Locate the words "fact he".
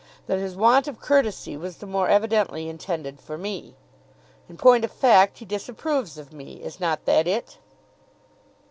4.91-5.45